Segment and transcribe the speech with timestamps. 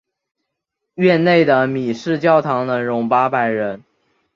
[0.95, 3.83] 院内的米市教堂能容八百人。